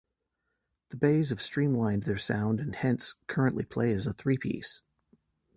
[0.89, 4.81] The Bays have streamlined their sound and hence, currently play as a three piece.